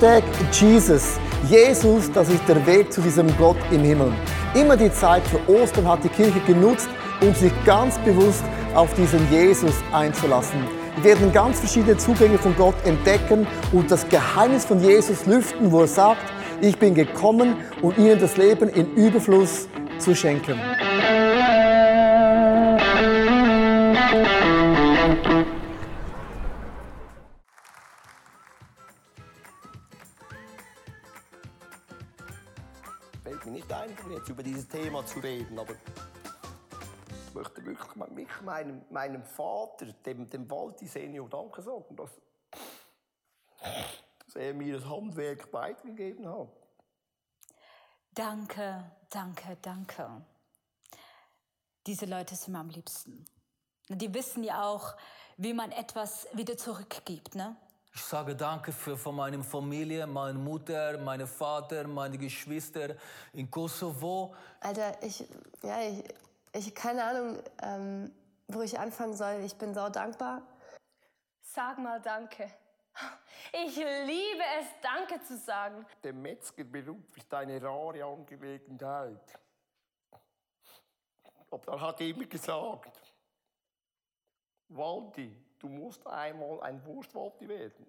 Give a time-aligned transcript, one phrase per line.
[0.00, 0.22] Hashtag
[0.52, 1.18] Jesus.
[1.48, 4.12] Jesus, das ist der Weg zu diesem Gott im Himmel.
[4.54, 6.88] Immer die Zeit für Ostern hat die Kirche genutzt,
[7.20, 8.44] um sich ganz bewusst
[8.76, 10.60] auf diesen Jesus einzulassen.
[10.96, 15.80] Wir werden ganz verschiedene Zugänge von Gott entdecken und das Geheimnis von Jesus lüften, wo
[15.80, 16.22] er sagt,
[16.60, 20.60] ich bin gekommen, um ihnen das Leben in Überfluss zu schenken.
[34.98, 41.28] Thema zu reden, aber ich möchte wirklich wirklich meinem, meinem Vater, dem, dem Walti Senior,
[41.28, 42.10] Danke sagen, dass,
[44.24, 46.48] dass er mir das Handwerk weitergegeben hat.
[48.12, 50.22] Danke, danke, danke.
[51.86, 53.24] Diese Leute sind mir am liebsten.
[53.88, 54.96] Die wissen ja auch,
[55.36, 57.56] wie man etwas wieder zurückgibt, ne?
[57.94, 62.94] Ich sage Danke für von meiner Familie, meine Mutter, meine Vater, meine Geschwister
[63.32, 64.34] in Kosovo.
[64.60, 65.24] Alter, ich,
[65.62, 66.04] ja, ich,
[66.52, 68.12] ich keine Ahnung, ähm,
[68.46, 69.42] wo ich anfangen soll.
[69.44, 70.42] Ich bin sau dankbar.
[71.40, 72.50] Sag mal Danke.
[73.52, 75.86] Ich liebe es, Danke zu sagen.
[76.02, 79.38] Der Metzgerberuf ist eine rare Angelegenheit.
[81.50, 83.00] Aber er hat immer gesagt,
[84.68, 87.86] Waldi, du musst einmal ein Wurstwaldi werden.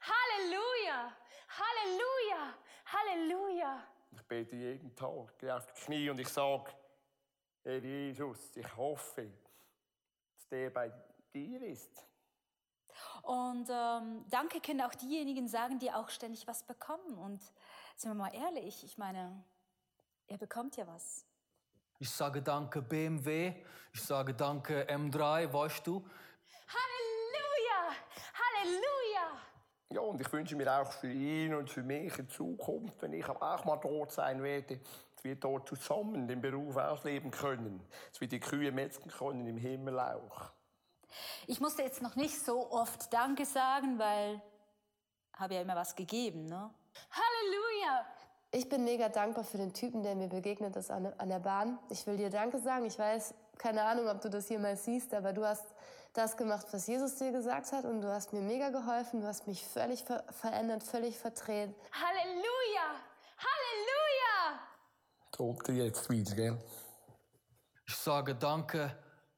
[0.00, 1.12] Halleluja!
[1.48, 2.54] Halleluja!
[2.86, 3.84] Halleluja!
[4.12, 6.72] Ich bete jeden Tag, gehe auf die Knie und ich sage,
[7.62, 9.30] Herr Jesus, ich hoffe,
[10.32, 10.92] dass der bei
[11.34, 12.06] dir ist.
[13.22, 17.18] Und ähm, danke können auch diejenigen sagen, die auch ständig was bekommen.
[17.18, 17.42] Und
[17.96, 19.44] sind wir mal ehrlich, ich meine,
[20.28, 21.26] ihr bekommt ja was.
[21.98, 23.54] Ich sage Danke BMW.
[23.92, 26.08] Ich sage Danke M3, weißt du?
[26.68, 27.96] Halleluja!
[28.34, 29.40] Halleluja!
[29.90, 33.26] Ja, und ich wünsche mir auch für ihn und für mich in Zukunft, wenn ich
[33.28, 34.78] auch mal dort sein werde,
[35.14, 39.56] dass wir dort zusammen den Beruf ausleben können, dass wir die Kühe metzgen können im
[39.56, 40.50] Himmel auch.
[41.46, 44.42] Ich musste jetzt noch nicht so oft Danke sagen, weil
[45.38, 46.70] habe ja immer was gegeben, ne?
[47.10, 48.06] Halleluja!
[48.50, 51.78] Ich bin mega dankbar für den Typen, der mir begegnet ist an, an der Bahn.
[51.90, 52.86] Ich will dir Danke sagen.
[52.86, 55.66] Ich weiß, keine Ahnung, ob du das jemals siehst, aber du hast
[56.12, 59.20] das gemacht, was Jesus dir gesagt hat und du hast mir mega geholfen.
[59.20, 61.74] Du hast mich völlig ver verändert, völlig verdreht.
[61.92, 63.00] Halleluja!
[63.38, 64.60] Halleluja!
[65.36, 66.58] Sollte jetzt wieder, gell?
[67.86, 68.96] Ich sage Danke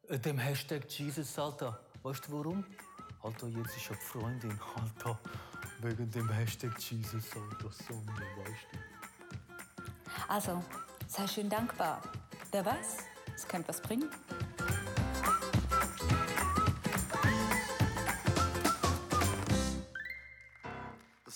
[0.08, 1.78] äh, dem Hashtag Jesus, Alter.
[2.02, 2.64] Weißt du warum?
[3.22, 5.18] Alter, jetzt ich hab Freundin, Alter.
[5.80, 7.70] Wegen dem Hashtag Jesus, Alter.
[7.70, 8.06] Sonne,
[8.38, 8.90] weißt du?
[10.28, 10.62] Also,
[11.06, 12.00] sei schön dankbar.
[12.50, 12.98] Wer weiß,
[13.34, 14.10] es könnte was bringen.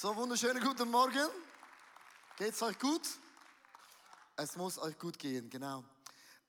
[0.05, 1.31] So, wunderschönen guten Morgen.
[2.37, 3.01] Geht's euch gut?
[4.37, 5.83] Es muss euch gut gehen, genau.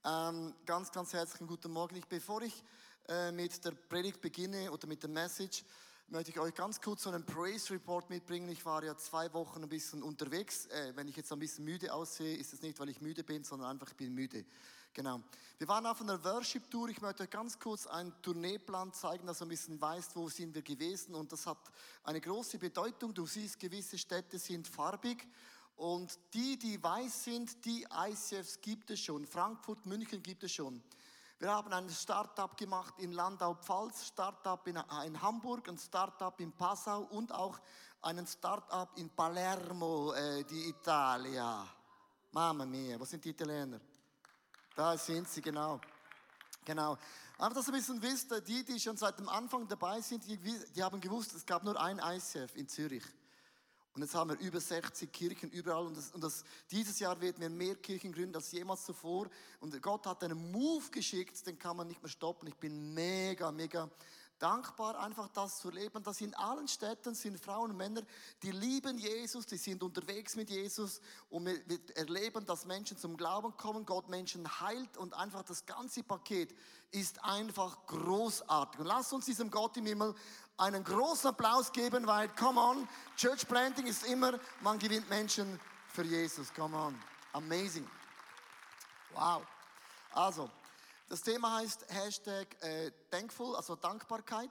[0.04, 1.96] Ähm, ganz, ganz herzlichen guten Morgen.
[1.96, 2.62] Ich, bevor ich
[3.08, 5.64] äh, mit der Predigt beginne oder mit der Message,
[6.10, 8.50] möchte ich euch ganz kurz so einen Praise Report mitbringen.
[8.50, 10.66] Ich war ja zwei Wochen ein bisschen unterwegs.
[10.66, 13.46] Äh, wenn ich jetzt ein bisschen müde aussehe, ist es nicht, weil ich müde bin,
[13.46, 14.44] sondern einfach, ich bin müde.
[14.96, 15.20] Genau.
[15.58, 16.88] Wir waren auf einer Worship Tour.
[16.88, 20.56] Ich möchte euch ganz kurz einen Tourneeplan zeigen, dass ihr ein bisschen weißt, wo sind
[20.56, 21.14] wir gewesen.
[21.16, 21.58] Und das hat
[22.06, 23.14] eine große Bedeutung.
[23.14, 25.28] Du siehst, gewisse Städte sind farbig.
[25.76, 29.26] Und die, die weiß sind, die ICFs gibt es schon.
[29.26, 30.82] Frankfurt, München gibt es schon.
[31.40, 37.02] Wir haben ein Startup gemacht in Landau-Pfalz, Startup in, in Hamburg, ein Startup in Passau
[37.02, 37.60] und auch
[38.02, 41.68] einen Startup in Palermo, äh, die Italia.
[42.32, 43.82] Mamma mia, wo sind die Italiener?
[44.76, 45.80] Da sind sie, genau.
[46.66, 46.98] Genau.
[47.38, 50.38] Aber dass ihr ein bisschen wisst, die, die schon seit dem Anfang dabei sind, die,
[50.38, 53.04] die haben gewusst, es gab nur ein ICF in Zürich.
[53.94, 55.86] Und jetzt haben wir über 60 Kirchen überall.
[55.86, 59.30] Und, das, und das, dieses Jahr werden wir mehr Kirchen gründen als jemals zuvor.
[59.62, 62.50] Und Gott hat einen Move geschickt, den kann man nicht mehr stoppen.
[62.50, 63.90] Ich bin mega, mega
[64.40, 68.02] dankbar, einfach das zu erleben, dass in allen Städten sind Frauen und Männer,
[68.44, 73.56] die lieben Jesus, die sind unterwegs mit Jesus und wir erleben, dass Menschen zum Glauben
[73.58, 76.56] kommen, Gott Menschen heilt und einfach das ganze Paket
[76.92, 78.80] ist einfach großartig.
[78.80, 80.16] Und lasst uns diesem Gott im Himmel
[80.58, 82.88] einen großen Applaus geben, weil, come on,
[83.18, 85.60] Church Planting ist immer, man gewinnt Menschen
[85.90, 86.98] für Jesus, come on,
[87.34, 87.88] amazing.
[89.14, 89.44] Wow.
[90.12, 90.50] Also,
[91.08, 94.50] das Thema heißt Hashtag äh, Thankful, also Dankbarkeit.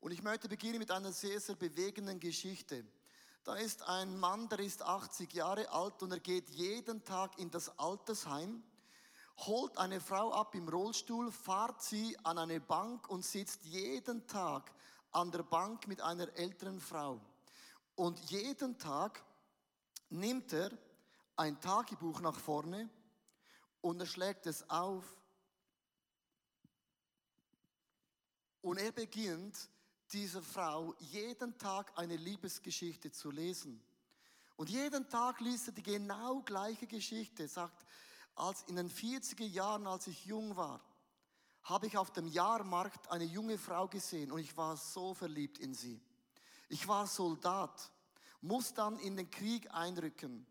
[0.00, 2.84] Und ich möchte beginnen mit einer sehr, sehr bewegenden Geschichte.
[3.44, 7.50] Da ist ein Mann, der ist 80 Jahre alt und er geht jeden Tag in
[7.50, 8.62] das Altersheim,
[9.38, 14.70] holt eine Frau ab im Rollstuhl, fahrt sie an eine Bank und sitzt jeden Tag
[15.12, 17.18] an der Bank mit einer älteren Frau.
[17.94, 19.22] Und jeden Tag
[20.10, 20.70] nimmt er
[21.36, 22.90] ein Tagebuch nach vorne
[23.80, 25.04] und er schlägt es auf
[28.62, 29.68] und er beginnt
[30.12, 33.82] dieser Frau jeden Tag eine Liebesgeschichte zu lesen.
[34.56, 37.44] Und jeden Tag liest er die genau gleiche Geschichte.
[37.44, 37.86] Er sagt,
[38.34, 40.80] als in den 40er Jahren, als ich jung war,
[41.62, 45.74] habe ich auf dem Jahrmarkt eine junge Frau gesehen und ich war so verliebt in
[45.74, 46.00] sie.
[46.68, 47.90] Ich war Soldat,
[48.40, 50.46] muss dann in den Krieg einrücken.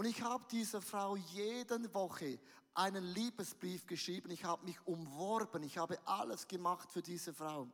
[0.00, 2.38] Und ich habe dieser Frau jede Woche
[2.72, 4.30] einen Liebesbrief geschrieben.
[4.30, 5.62] Ich habe mich umworben.
[5.62, 7.68] Ich habe alles gemacht für diese Frau.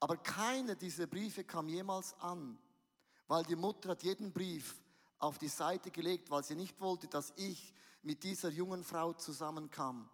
[0.00, 2.58] Aber keiner dieser Briefe kam jemals an,
[3.26, 4.80] weil die Mutter hat jeden Brief
[5.18, 10.08] auf die Seite gelegt, weil sie nicht wollte, dass ich mit dieser jungen Frau zusammenkam.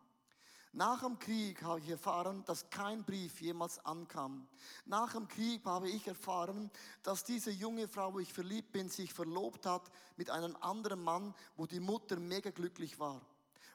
[0.76, 4.48] Nach dem Krieg habe ich erfahren, dass kein Brief jemals ankam.
[4.86, 6.68] Nach dem Krieg habe ich erfahren,
[7.04, 11.32] dass diese junge Frau, wo ich verliebt bin, sich verlobt hat mit einem anderen Mann,
[11.56, 13.20] wo die Mutter mega glücklich war.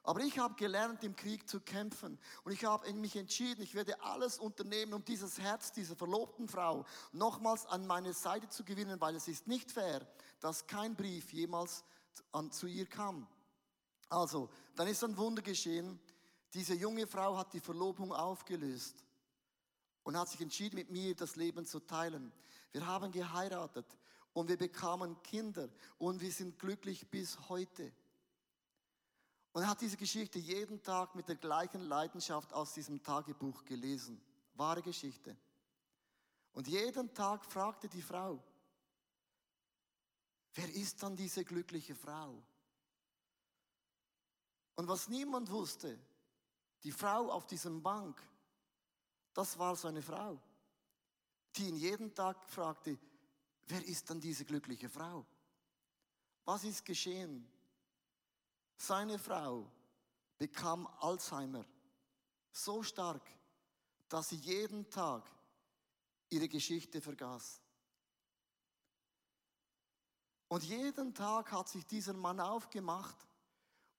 [0.04, 2.19] Aber ich habe gelernt, im Krieg zu kämpfen.
[2.44, 6.86] Und ich habe mich entschieden, ich werde alles unternehmen, um dieses Herz dieser verlobten Frau
[7.13, 10.06] nochmals an meine Seite zu gewinnen, weil es ist nicht fair,
[10.42, 11.86] dass kein Brief jemals
[12.51, 13.25] zu ihr kam.
[14.10, 15.98] Also, dann ist ein Wunder geschehen.
[16.54, 19.04] Diese junge Frau hat die Verlobung aufgelöst
[20.04, 22.31] und hat sich entschieden, mit mir das Leben zu teilen.
[22.72, 23.86] Wir haben geheiratet
[24.34, 27.92] und wir bekamen Kinder und wir sind glücklich bis heute.
[29.51, 34.22] Und er hat diese Geschichte jeden Tag mit der gleichen Leidenschaft aus diesem Tagebuch gelesen.
[34.56, 35.36] Wahre Geschichte.
[36.54, 38.44] Und jeden Tag fragte die Frau,
[40.54, 42.42] wer ist dann diese glückliche Frau?
[44.75, 46.00] Und was niemand wusste,
[46.84, 48.22] die Frau auf diesem Bank,
[49.34, 50.40] das war seine Frau,
[51.56, 52.98] die ihn jeden Tag fragte,
[53.68, 55.26] wer ist dann diese glückliche Frau?
[56.46, 57.48] Was ist geschehen?
[58.78, 59.70] Seine Frau
[60.38, 61.66] bekam Alzheimer
[62.52, 63.22] so stark,
[64.08, 65.30] dass sie jeden Tag
[66.30, 67.62] ihre Geschichte vergaß.
[70.48, 73.29] Und jeden Tag hat sich dieser Mann aufgemacht,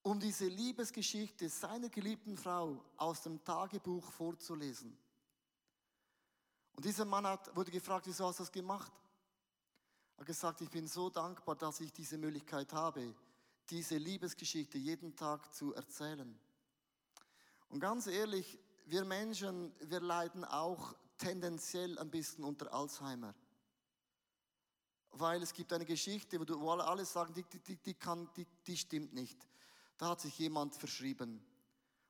[0.02, 4.97] um diese Liebesgeschichte seiner geliebten Frau aus dem Tagebuch vorzulesen.
[6.73, 8.93] Und dieser Mann hat, wurde gefragt, wieso hast du das gemacht?
[10.17, 13.14] Er hat gesagt, ich bin so dankbar, dass ich diese Möglichkeit habe,
[13.69, 16.38] diese Liebesgeschichte jeden Tag zu erzählen.
[17.69, 23.35] Und ganz ehrlich, wir Menschen, wir leiden auch tendenziell ein bisschen unter Alzheimer.
[25.12, 28.47] Weil es gibt eine Geschichte, wo, du, wo alle sagen, die, die, die, kann, die,
[28.67, 29.47] die stimmt nicht.
[30.00, 31.44] Da hat sich jemand verschrieben.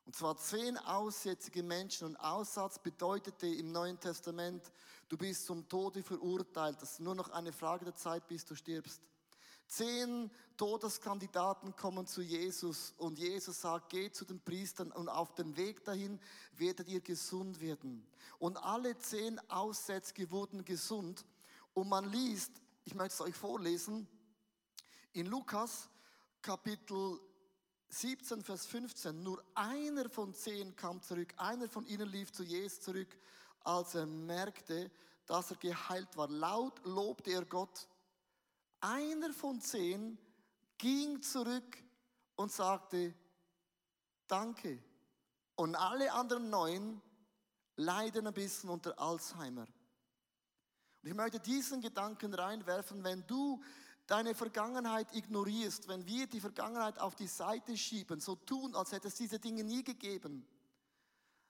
[0.06, 2.06] Und zwar zehn aussätzige Menschen.
[2.06, 4.70] Und Aussatz bedeutete im Neuen Testament,
[5.08, 6.80] du bist zum Tode verurteilt.
[6.80, 9.02] Das ist nur noch eine Frage der Zeit, bis du stirbst.
[9.66, 15.56] Zehn Todeskandidaten kommen zu Jesus und Jesus sagt, geht zu den Priestern und auf dem
[15.56, 16.20] Weg dahin
[16.52, 18.06] werdet ihr gesund werden.
[18.38, 21.26] Und alle zehn Aussätzige wurden gesund
[21.74, 22.52] und man liest,
[22.84, 24.06] ich möchte es euch vorlesen,
[25.12, 25.88] in Lukas
[26.40, 27.18] Kapitel
[27.90, 32.80] 17, Vers 15, nur einer von zehn kam zurück, einer von ihnen lief zu Jesus
[32.80, 33.18] zurück,
[33.60, 34.90] als er merkte,
[35.26, 36.28] dass er geheilt war.
[36.28, 37.88] Laut lobte er Gott
[38.80, 40.18] einer von zehn
[40.78, 41.82] ging zurück
[42.36, 43.14] und sagte,
[44.26, 44.82] danke.
[45.54, 47.02] Und alle anderen neun
[47.76, 49.66] leiden ein bisschen unter Alzheimer.
[51.02, 53.62] Und ich möchte diesen Gedanken reinwerfen, wenn du
[54.10, 59.08] deine Vergangenheit ignorierst, wenn wir die Vergangenheit auf die Seite schieben, so tun, als hätte
[59.08, 60.44] es diese Dinge nie gegeben,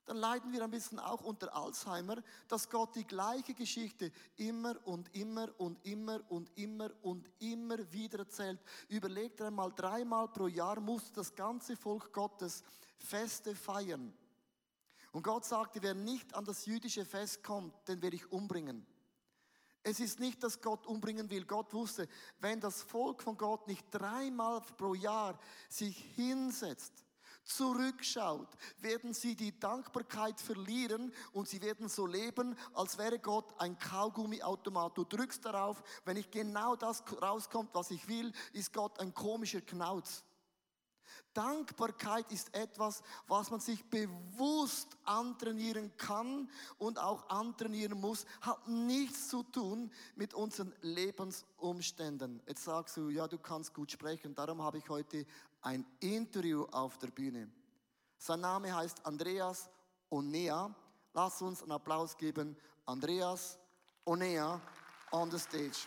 [0.05, 2.17] dann leiden wir ein bisschen auch unter Alzheimer,
[2.49, 8.19] dass Gott die gleiche Geschichte immer und immer und immer und immer und immer wieder
[8.19, 8.59] erzählt.
[8.89, 12.65] Überlegt einmal, dreimal pro Jahr muss das ganze Volk Gottes
[12.99, 14.13] Feste feiern.
[15.13, 18.85] Und Gott sagte, wer nicht an das jüdische Fest kommt, den werde ich umbringen.
[19.83, 21.45] Es ist nicht, dass Gott umbringen will.
[21.45, 22.07] Gott wusste,
[22.41, 27.05] wenn das Volk von Gott nicht dreimal pro Jahr sich hinsetzt
[27.45, 33.79] zurückschaut, werden sie die Dankbarkeit verlieren und sie werden so leben, als wäre Gott ein
[33.79, 34.97] Kaugummiautomat.
[34.97, 39.61] Du drückst darauf, wenn nicht genau das rauskommt, was ich will, ist Gott ein komischer
[39.61, 40.23] Knauz.
[41.35, 49.29] Dankbarkeit ist etwas, was man sich bewusst antrainieren kann und auch antrainieren muss, hat nichts
[49.29, 52.43] zu tun mit unseren Lebensumständen.
[52.47, 55.25] Jetzt sagst du, ja, du kannst gut sprechen, darum habe ich heute
[55.63, 57.51] ein Interview auf der Bühne.
[58.19, 59.71] Sein Name heißt Andreas
[60.11, 60.75] Onea.
[61.13, 62.57] Lass uns einen Applaus geben.
[62.87, 63.59] Andreas
[64.05, 64.61] Onea
[65.13, 65.87] on the stage.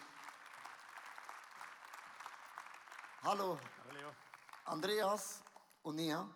[3.24, 3.58] Hallo,
[4.66, 5.44] Andreas
[5.82, 6.30] und Nia.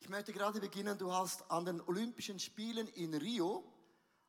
[0.00, 0.96] Ich möchte gerade beginnen.
[0.98, 3.64] Du hast an den Olympischen Spielen in Rio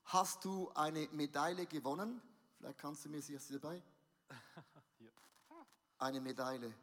[0.09, 2.21] hast du eine Medaille gewonnen.
[2.57, 3.81] Vielleicht kannst du mir sie hast du dabei?
[5.99, 6.73] Eine Medaille.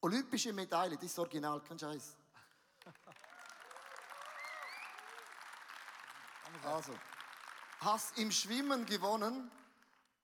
[0.00, 2.16] Olympische Medaille, das ist original, kein Scheiß.
[6.64, 6.92] Also,
[7.80, 9.50] hast im Schwimmen gewonnen,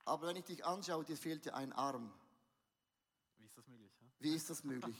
[0.04, 2.12] aber wenn ich dich anschaue, dir fehlte ein Arm.
[3.36, 3.92] Wie ist das möglich?
[4.00, 4.08] Ja?
[4.24, 4.96] Wie ist das möglich?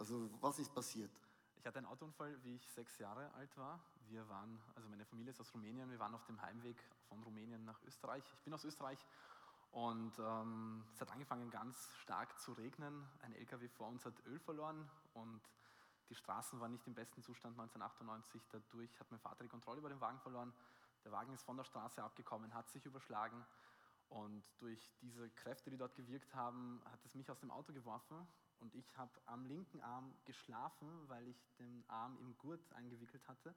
[0.00, 1.12] Also, was ist passiert?
[1.54, 3.78] Ich hatte einen Autounfall, wie ich sechs Jahre alt war.
[4.08, 6.76] Wir waren, also meine Familie ist aus Rumänien, wir waren auf dem Heimweg
[7.08, 8.24] von Rumänien nach Österreich.
[8.34, 8.98] Ich bin aus Österreich
[9.70, 13.06] und ähm, es hat angefangen ganz stark zu regnen.
[13.22, 15.40] Ein LKW vor uns hat Öl verloren und
[16.08, 18.42] die Straßen waren nicht im besten Zustand 1998.
[18.50, 20.52] Dadurch hat mein Vater die Kontrolle über den Wagen verloren.
[21.04, 23.46] Der Wagen ist von der Straße abgekommen, hat sich überschlagen
[24.08, 28.26] und durch diese Kräfte, die dort gewirkt haben, hat es mich aus dem Auto geworfen
[28.64, 33.54] und ich habe am linken Arm geschlafen, weil ich den Arm im Gurt eingewickelt hatte.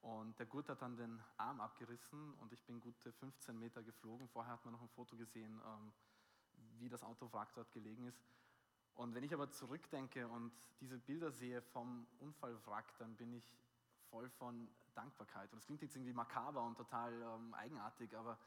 [0.00, 4.26] Und der Gurt hat dann den Arm abgerissen und ich bin gute 15 Meter geflogen.
[4.28, 5.92] Vorher hat man noch ein Foto gesehen, ähm,
[6.78, 8.24] wie das Autowrack dort gelegen ist.
[8.94, 13.44] Und wenn ich aber zurückdenke und diese Bilder sehe vom Unfallwrack, dann bin ich
[14.08, 15.52] voll von Dankbarkeit.
[15.52, 18.38] Und es klingt jetzt irgendwie makaber und total ähm, eigenartig, aber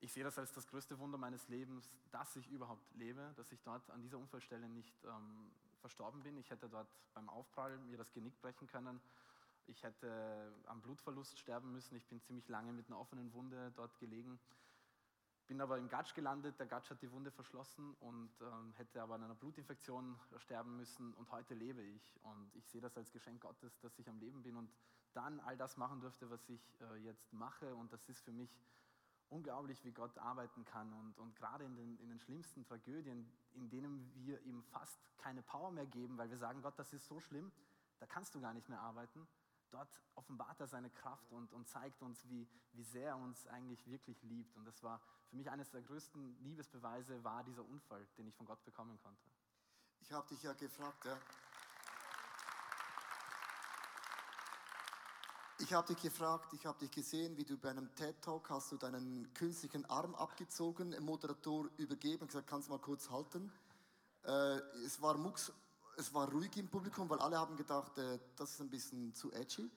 [0.00, 3.62] ich sehe das als das größte Wunder meines Lebens, dass ich überhaupt lebe, dass ich
[3.62, 5.50] dort an dieser Unfallstelle nicht ähm,
[5.80, 6.36] verstorben bin.
[6.36, 9.00] Ich hätte dort beim Aufprall mir das Genick brechen können.
[9.66, 11.96] Ich hätte am Blutverlust sterben müssen.
[11.96, 14.38] Ich bin ziemlich lange mit einer offenen Wunde dort gelegen.
[15.46, 16.58] Bin aber im Gatsch gelandet.
[16.58, 21.14] Der Gatsch hat die Wunde verschlossen und ähm, hätte aber an einer Blutinfektion sterben müssen.
[21.14, 22.20] Und heute lebe ich.
[22.22, 24.70] Und ich sehe das als Geschenk Gottes, dass ich am Leben bin und
[25.14, 27.74] dann all das machen dürfte, was ich äh, jetzt mache.
[27.74, 28.50] Und das ist für mich
[29.30, 30.92] unglaublich, wie Gott arbeiten kann.
[30.92, 35.42] Und, und gerade in den, in den schlimmsten Tragödien, in denen wir ihm fast keine
[35.42, 37.50] Power mehr geben, weil wir sagen, Gott, das ist so schlimm,
[37.98, 39.26] da kannst du gar nicht mehr arbeiten.
[39.70, 43.84] Dort offenbart er seine Kraft und, und zeigt uns, wie, wie sehr er uns eigentlich
[43.90, 44.56] wirklich liebt.
[44.56, 48.46] Und das war für mich eines der größten Liebesbeweise, war dieser Unfall, den ich von
[48.46, 49.22] Gott bekommen konnte.
[50.00, 51.18] Ich habe dich ja gefragt, ja.
[55.58, 58.72] Ich habe dich gefragt, ich habe dich gesehen, wie du bei einem TED Talk hast
[58.72, 63.50] du deinen künstlichen Arm abgezogen, dem Moderator übergeben gesagt, kannst du mal kurz halten.
[64.24, 65.50] Äh, es war Mux,
[65.96, 69.32] es war ruhig im Publikum, weil alle haben gedacht, äh, das ist ein bisschen zu
[69.32, 69.70] edgy.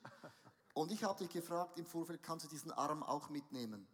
[0.73, 3.87] Und ich habe dich gefragt im Vorfeld, kannst du diesen Arm auch mitnehmen?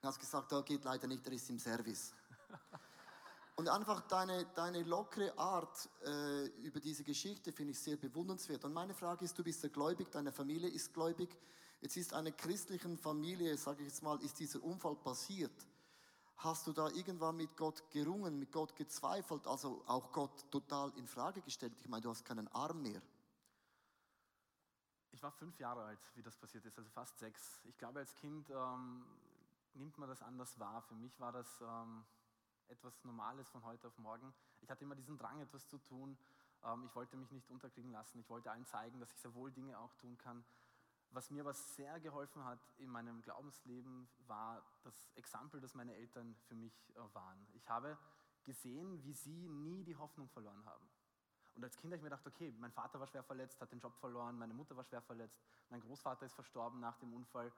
[0.00, 2.14] Du hast gesagt, da geht leider nicht, der ist im Service.
[3.58, 8.62] Und einfach deine, deine lockere Art äh, über diese Geschichte finde ich sehr bewundernswert.
[8.66, 11.34] Und meine Frage ist, du bist ja gläubig, deine Familie ist gläubig.
[11.80, 15.66] Jetzt ist eine christlichen Familie, sage ich jetzt mal, ist dieser Unfall passiert.
[16.36, 21.06] Hast du da irgendwann mit Gott gerungen, mit Gott gezweifelt, also auch Gott total in
[21.06, 21.72] Frage gestellt?
[21.78, 23.00] Ich meine, du hast keinen Arm mehr.
[25.12, 27.58] Ich war fünf Jahre alt, wie das passiert ist, also fast sechs.
[27.64, 29.02] Ich glaube, als Kind ähm,
[29.72, 30.82] nimmt man das anders wahr.
[30.82, 32.04] Für mich war das ähm,
[32.68, 34.34] etwas Normales von heute auf morgen.
[34.60, 36.16] Ich hatte immer diesen Drang, etwas zu tun.
[36.64, 38.18] Ähm, ich wollte mich nicht unterkriegen lassen.
[38.20, 40.44] Ich wollte allen zeigen, dass ich sehr wohl Dinge auch tun kann.
[41.10, 46.34] Was mir aber sehr geholfen hat in meinem Glaubensleben, war das Exempel, das meine Eltern
[46.48, 47.46] für mich äh, waren.
[47.54, 47.96] Ich habe
[48.44, 50.88] gesehen, wie sie nie die Hoffnung verloren haben.
[51.54, 53.80] Und als Kind habe ich mir gedacht, okay, mein Vater war schwer verletzt, hat den
[53.80, 57.50] Job verloren, meine Mutter war schwer verletzt, mein Großvater ist verstorben nach dem Unfall,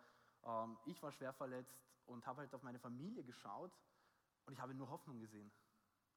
[0.45, 3.73] ähm, ich war schwer verletzt und habe halt auf meine Familie geschaut
[4.49, 5.53] und ich habe nur Hoffnung gesehen.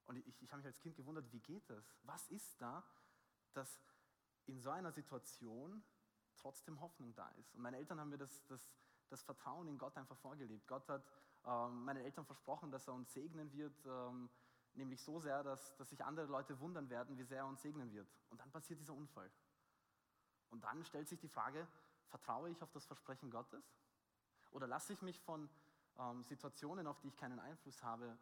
[0.05, 1.93] Und ich, ich habe mich als Kind gewundert, wie geht das?
[2.03, 2.81] Was ist da,
[3.53, 3.77] dass
[4.45, 5.83] in so einer Situation
[6.37, 7.53] trotzdem Hoffnung da ist?
[7.53, 8.71] Und meine Eltern haben mir das, das,
[9.09, 10.65] das Vertrauen in Gott einfach vorgelebt.
[10.65, 11.05] Gott hat
[11.43, 14.29] ähm, meinen Eltern versprochen, dass er uns segnen wird, ähm,
[14.75, 17.91] nämlich so sehr, dass, dass sich andere Leute wundern werden, wie sehr er uns segnen
[17.91, 18.07] wird.
[18.29, 19.29] Und dann passiert dieser Unfall.
[20.51, 21.67] Und dann stellt sich die Frage,
[22.07, 23.75] vertraue ich auf das Versprechen Gottes?
[24.51, 25.49] Oder lasse ich mich von
[25.99, 28.17] ähm, Situationen, auf die ich keinen Einfluss habe,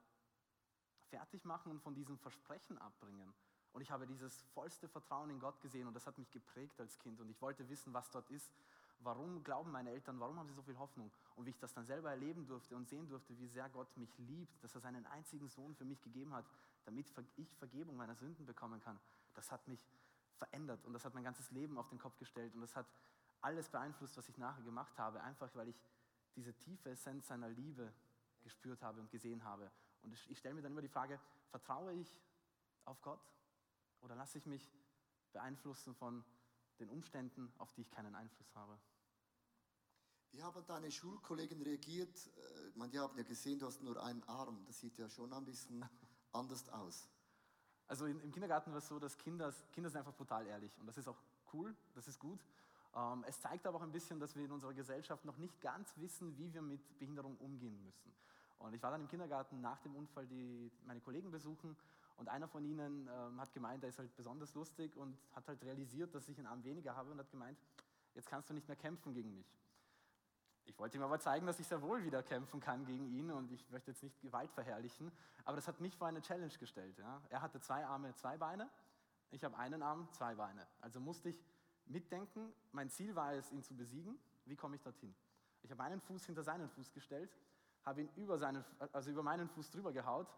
[1.10, 3.34] fertig machen und von diesem Versprechen abbringen.
[3.72, 6.98] Und ich habe dieses vollste Vertrauen in Gott gesehen und das hat mich geprägt als
[7.00, 8.52] Kind und ich wollte wissen, was dort ist.
[9.02, 11.10] Warum glauben meine Eltern, warum haben sie so viel Hoffnung?
[11.36, 14.18] Und wie ich das dann selber erleben durfte und sehen durfte, wie sehr Gott mich
[14.18, 16.46] liebt, dass er seinen einzigen Sohn für mich gegeben hat,
[16.84, 19.00] damit ich Vergebung meiner Sünden bekommen kann,
[19.36, 19.88] das hat mich
[20.38, 22.88] verändert und das hat mein ganzes Leben auf den Kopf gestellt und das hat
[23.42, 25.82] alles beeinflusst, was ich nachher gemacht habe, einfach weil ich
[26.36, 27.94] diese tiefe Essenz seiner Liebe
[28.42, 29.72] gespürt habe und gesehen habe.
[30.02, 31.20] Und ich, ich stelle mir dann immer die Frage,
[31.50, 32.22] vertraue ich
[32.86, 33.22] auf Gott
[34.02, 34.72] oder lasse ich mich
[35.32, 36.24] beeinflussen von
[36.80, 38.80] den Umständen, auf die ich keinen Einfluss habe?
[40.32, 42.28] Wie haben deine Schulkollegen reagiert?
[42.28, 44.64] Äh, man, die haben ja gesehen, du hast nur einen Arm.
[44.66, 45.84] Das sieht ja schon ein bisschen
[46.32, 47.10] anders aus.
[47.88, 50.86] Also in, im Kindergarten war es so, dass Kinder, Kinder sind einfach brutal ehrlich und
[50.86, 51.18] das ist auch
[51.54, 52.46] cool, das ist gut.
[52.96, 55.96] Ähm, es zeigt aber auch ein bisschen, dass wir in unserer Gesellschaft noch nicht ganz
[55.98, 58.14] wissen, wie wir mit Behinderung umgehen müssen.
[58.58, 61.78] Und ich war dann im Kindergarten nach dem Unfall die, meine Kollegen besuchen
[62.18, 65.64] und einer von ihnen ähm, hat gemeint, er ist halt besonders lustig und hat halt
[65.64, 67.58] realisiert, dass ich einen Arm weniger habe und hat gemeint,
[68.16, 69.48] jetzt kannst du nicht mehr kämpfen gegen mich.
[70.66, 73.52] Ich wollte ihm aber zeigen, dass ich sehr wohl wieder kämpfen kann gegen ihn und
[73.52, 75.12] ich möchte jetzt nicht Gewalt verherrlichen,
[75.46, 77.00] aber das hat mich vor eine Challenge gestellt.
[77.00, 77.22] Ja.
[77.30, 78.70] Er hatte zwei Arme, zwei Beine,
[79.32, 80.68] ich habe einen Arm, zwei Beine.
[80.82, 81.44] Also musste ich
[81.90, 84.20] mitdenken, mein Ziel war es, ihn zu besiegen.
[84.46, 85.14] Wie komme ich dorthin?
[85.62, 87.36] Ich habe einen Fuß hinter seinen Fuß gestellt,
[87.84, 90.34] habe ihn über, seinen, also über meinen Fuß drüber gehaut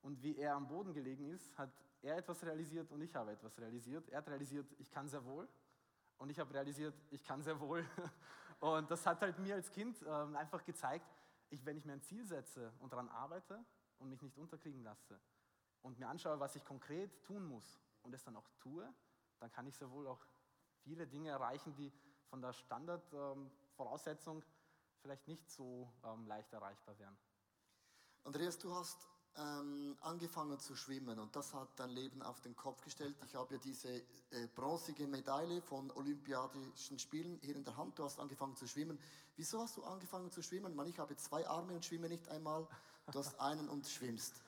[0.00, 3.58] und wie er am Boden gelegen ist, hat er etwas realisiert und ich habe etwas
[3.58, 4.08] realisiert.
[4.08, 5.48] Er hat realisiert, ich kann sehr wohl
[6.18, 7.84] und ich habe realisiert, ich kann sehr wohl.
[8.60, 11.04] Und das hat halt mir als Kind ähm, einfach gezeigt,
[11.50, 13.58] ich, wenn ich mir ein Ziel setze und daran arbeite
[13.98, 15.20] und mich nicht unterkriegen lasse
[15.82, 18.88] und mir anschaue, was ich konkret tun muss und es dann auch tue,
[19.40, 20.24] dann kann ich sehr wohl auch
[20.84, 21.92] viele Dinge erreichen, die
[22.28, 24.44] von der Standardvoraussetzung ähm,
[25.00, 27.16] vielleicht nicht so ähm, leicht erreichbar wären.
[28.24, 32.82] Andreas, du hast ähm, angefangen zu schwimmen und das hat dein Leben auf den Kopf
[32.82, 33.16] gestellt.
[33.26, 33.88] Ich habe ja diese
[34.30, 37.98] äh, bronzige Medaille von Olympiadischen Spielen hier in der Hand.
[37.98, 38.98] Du hast angefangen zu schwimmen.
[39.36, 40.74] Wieso hast du angefangen zu schwimmen?
[40.74, 42.68] Man, ich habe zwei Arme und schwimme nicht einmal.
[43.10, 44.42] Du hast einen und schwimmst.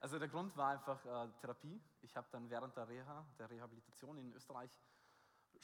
[0.00, 1.80] Also der Grund war einfach äh, Therapie.
[2.02, 4.70] Ich habe dann während der Reha, der Rehabilitation in Österreich,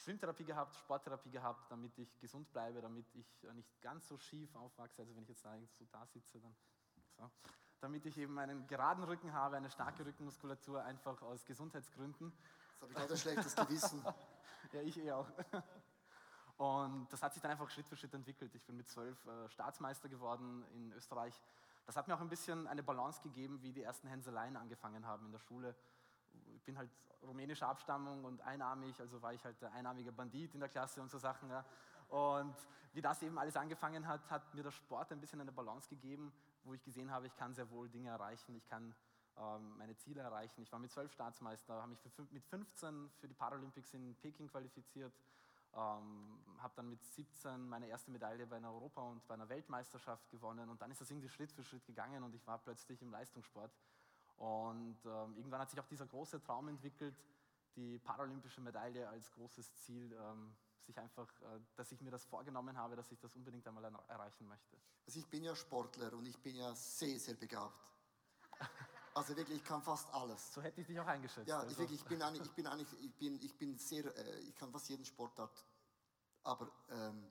[0.01, 4.55] Schwimmtherapie gehabt, Sporttherapie gehabt, damit ich gesund bleibe, damit ich äh, nicht ganz so schief
[4.55, 5.01] aufwachse.
[5.01, 6.55] Also wenn ich jetzt da so da sitze, dann
[7.17, 7.29] so
[7.81, 12.31] damit ich eben einen geraden Rücken habe, eine starke Rückenmuskulatur, einfach aus Gesundheitsgründen.
[12.73, 14.03] Das habe ich gerade ein schlechtes Gewissen.
[14.71, 15.27] ja, ich eh auch.
[16.57, 18.53] Und das hat sich dann einfach Schritt für Schritt entwickelt.
[18.53, 21.41] Ich bin mit zwölf äh, Staatsmeister geworden in Österreich.
[21.87, 25.25] Das hat mir auch ein bisschen eine Balance gegeben, wie die ersten Hänseleien angefangen haben
[25.25, 25.75] in der Schule.
[26.61, 26.91] Ich bin halt
[27.23, 31.09] rumänischer Abstammung und einarmig, also war ich halt der einarmige Bandit in der Klasse und
[31.09, 31.49] so Sachen.
[31.49, 31.65] Ja.
[32.07, 32.55] Und
[32.93, 36.31] wie das eben alles angefangen hat, hat mir der Sport ein bisschen eine Balance gegeben,
[36.63, 38.93] wo ich gesehen habe, ich kann sehr wohl Dinge erreichen, ich kann
[39.37, 40.61] ähm, meine Ziele erreichen.
[40.61, 44.47] Ich war mit zwölf Staatsmeister, habe mich für, mit 15 für die Paralympics in Peking
[44.47, 45.13] qualifiziert,
[45.73, 50.29] ähm, habe dann mit 17 meine erste Medaille bei einer Europa- und bei einer Weltmeisterschaft
[50.29, 53.09] gewonnen und dann ist das irgendwie Schritt für Schritt gegangen und ich war plötzlich im
[53.09, 53.71] Leistungssport.
[54.41, 57.15] Und ähm, irgendwann hat sich auch dieser große Traum entwickelt,
[57.75, 62.75] die paralympische Medaille als großes Ziel ähm, sich einfach, äh, dass ich mir das vorgenommen
[62.75, 64.77] habe, dass ich das unbedingt einmal erreichen möchte.
[65.05, 67.79] Also ich bin ja Sportler und ich bin ja sehr, sehr begabt.
[69.13, 70.53] Also wirklich, ich kann fast alles.
[70.53, 71.47] So hätte ich dich auch eingeschätzt.
[71.47, 71.71] Ja, also.
[71.73, 74.55] ich, wirklich, ich bin eigentlich, ich bin eigentlich, ich bin, ich bin sehr, äh, ich
[74.55, 75.65] kann fast jeden Sportart.
[76.43, 77.27] Aber ähm,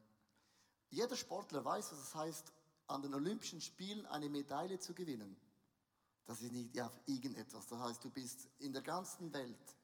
[0.90, 2.52] jeder Sportler weiß, was es heißt,
[2.86, 5.36] an den Olympischen Spielen eine Medaille zu gewinnen.
[6.30, 7.66] Das ist nicht ja, irgendetwas.
[7.66, 9.76] Das heißt, du bist in der ganzen Welt,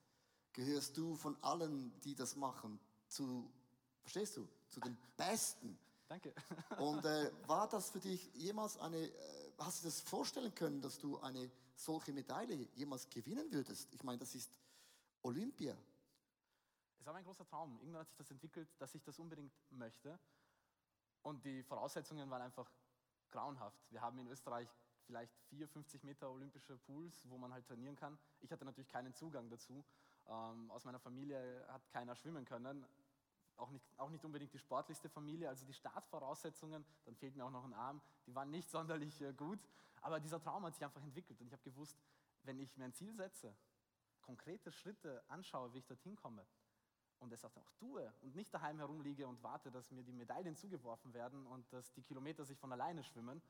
[0.53, 2.79] gehörst du von allen, die das machen,
[3.09, 3.53] zu,
[4.01, 5.77] verstehst du, zu den Besten.
[6.07, 6.33] Danke.
[6.79, 10.99] Und äh, war das für dich jemals eine, äh, hast du das vorstellen können, dass
[10.99, 13.93] du eine solche Medaille jemals gewinnen würdest?
[13.93, 14.53] Ich meine, das ist
[15.23, 15.77] Olympia.
[17.01, 17.77] Es war mein großer Traum.
[17.81, 20.17] Irgendwann hat sich das entwickelt, dass ich das unbedingt möchte.
[21.23, 22.71] Und die Voraussetzungen waren einfach
[23.31, 23.91] grauenhaft.
[23.91, 24.69] Wir haben in Österreich
[25.07, 28.19] vielleicht 4, 50 Meter olympische Pools, wo man halt trainieren kann.
[28.41, 29.85] Ich hatte natürlich keinen Zugang dazu.
[30.29, 32.85] Ähm, aus meiner Familie hat keiner schwimmen können
[33.59, 37.51] auch nicht, auch nicht unbedingt die sportlichste Familie, also die Startvoraussetzungen, dann fehlt mir auch
[37.51, 39.61] noch ein Arm, die waren nicht sonderlich äh, gut,
[40.03, 41.99] aber dieser Traum hat sich einfach entwickelt und ich habe gewusst,
[42.43, 43.55] wenn ich mir ein Ziel setze,
[44.23, 46.47] konkrete Schritte anschaue, wie ich dorthin komme
[47.19, 51.15] und es auch tue und nicht daheim herumliege und warte, dass mir die Medaillen zugeworfen
[51.15, 53.41] werden und dass die Kilometer sich von alleine schwimmen,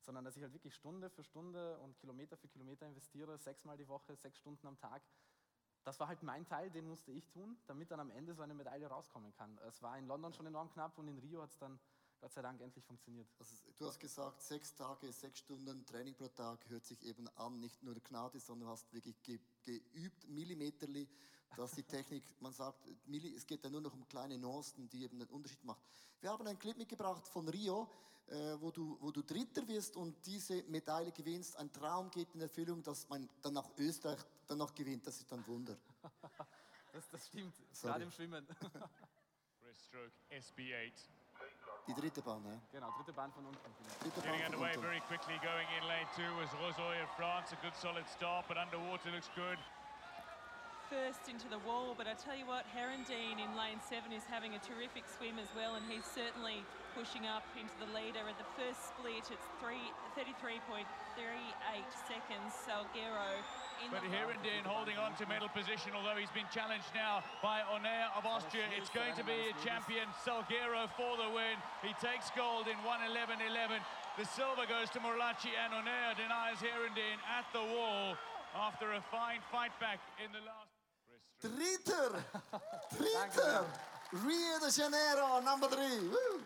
[0.00, 3.88] sondern dass ich halt wirklich Stunde für Stunde und Kilometer für Kilometer investiere, sechsmal die
[3.88, 5.02] Woche, sechs Stunden am Tag,
[5.84, 8.54] das war halt mein Teil, den musste ich tun, damit dann am Ende so eine
[8.54, 9.58] Medaille rauskommen kann.
[9.66, 11.78] Es war in London schon enorm knapp und in Rio hat es dann
[12.20, 13.26] Gott sei Dank endlich funktioniert.
[13.38, 17.60] Also, du hast gesagt, sechs Tage, sechs Stunden Training pro Tag hört sich eben an,
[17.60, 21.08] nicht nur Gnade, sondern du hast wirklich ge geübt, millimeterli,
[21.56, 22.86] dass die Technik, man sagt,
[23.36, 25.82] es geht ja nur noch um kleine Nuancen, die eben den Unterschied macht.
[26.20, 27.88] Wir haben einen Clip mitgebracht von Rio,
[28.28, 31.56] äh, wo, du, wo du Dritter wirst und diese Medaille gewinnst.
[31.56, 35.06] Ein Traum geht in Erfüllung, dass man dann nach Österreich dann noch gewinnt.
[35.06, 35.76] Das ist ein Wunder.
[36.92, 37.92] das, das stimmt, Sorry.
[37.92, 38.46] gerade im Schwimmen.
[39.60, 40.92] Breaststroke SB8.
[41.86, 42.60] Die dritte Bahn, ja?
[42.70, 43.58] Genau, dritte Bahn von unten.
[44.00, 47.52] Dritte Getting Bahn underway very quickly, going in lane two was Rosoy of France.
[47.52, 49.58] A good solid start, but underwater looks good.
[50.90, 54.58] First into the wall, but I tell you what, Herondine in lane seven is having
[54.58, 56.66] a terrific swim as well, and he's certainly
[56.98, 58.26] pushing up into the leader.
[58.26, 60.82] At the first split, it's 33.38
[62.10, 62.50] seconds.
[62.66, 63.38] Salguero
[63.86, 67.62] in But the Hirondin holding on to medal position, although he's been challenged now by
[67.70, 68.66] Onair of Austria.
[68.74, 71.54] It's going to be a champion, Salguero, for the win.
[71.86, 73.78] He takes gold in 111.11.
[74.18, 78.18] The silver goes to Morlacci, and Onair denies Hirondin at the wall
[78.58, 80.69] after a fine fight back in the last.
[81.40, 82.24] Dritter!
[82.98, 83.66] Dritter!
[84.12, 85.76] Rio de Janeiro, Number 3.
[86.10, 86.40] Woo.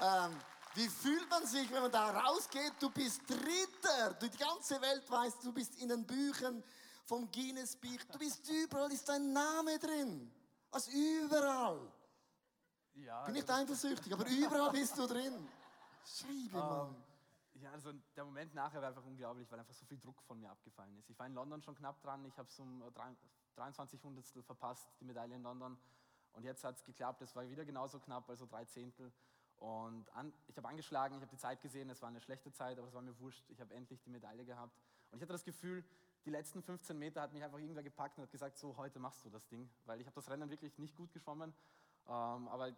[0.00, 0.36] Ähm,
[0.74, 2.74] wie fühlt man sich, wenn man da rausgeht?
[2.78, 4.14] Du bist Dritter.
[4.20, 6.62] Du, die ganze Welt weiß, du bist in den Büchern
[7.06, 7.98] vom Guinness Buch.
[8.12, 10.30] Du bist überall, ist dein Name drin.
[10.70, 11.80] Also überall.
[12.94, 15.48] Ja, Bin nicht also- eifersüchtig, aber überall bist du drin.
[16.04, 16.88] Scheibe, Mann.
[17.54, 20.38] Ähm, ja, also der Moment nachher war einfach unglaublich, weil einfach so viel Druck von
[20.38, 21.08] mir abgefallen ist.
[21.08, 22.90] Ich war in London schon knapp dran, ich habe es um äh,
[23.56, 25.78] 23 Hundertstel verpasst, die Medaille in London.
[26.32, 29.12] Und jetzt hat es geklappt, es war wieder genauso knapp, also drei Zehntel.
[29.56, 32.78] Und an, ich habe angeschlagen, ich habe die Zeit gesehen, es war eine schlechte Zeit,
[32.78, 34.78] aber es war mir wurscht, ich habe endlich die Medaille gehabt.
[35.10, 35.82] Und ich hatte das Gefühl,
[36.26, 39.24] die letzten 15 Meter hat mich einfach irgendwer gepackt und hat gesagt, so heute machst
[39.24, 39.70] du das Ding.
[39.86, 41.54] Weil ich habe das Rennen wirklich nicht gut geschwommen,
[42.06, 42.74] ähm, aber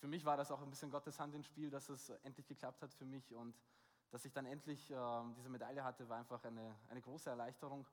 [0.00, 2.82] für mich war das auch ein bisschen Gottes Hand ins Spiel, dass es endlich geklappt
[2.82, 3.54] hat für mich und
[4.10, 7.86] dass ich dann endlich ähm, diese Medaille hatte, war einfach eine, eine große Erleichterung.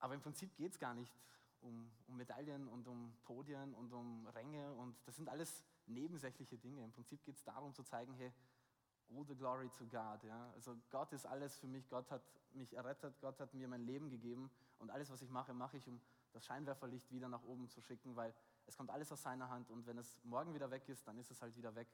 [0.00, 1.12] Aber im Prinzip geht es gar nicht
[1.60, 6.82] um, um Medaillen und um Podien und um Ränge und das sind alles nebensächliche Dinge.
[6.84, 8.32] Im Prinzip geht es darum zu zeigen, hey,
[9.14, 10.22] all the glory to God.
[10.24, 10.50] Ja?
[10.54, 14.08] Also Gott ist alles für mich, Gott hat mich errettet, Gott hat mir mein Leben
[14.08, 16.00] gegeben und alles, was ich mache, mache ich, um
[16.32, 18.32] das Scheinwerferlicht wieder nach oben zu schicken, weil
[18.66, 21.30] es kommt alles aus seiner Hand und wenn es morgen wieder weg ist, dann ist
[21.30, 21.88] es halt wieder weg.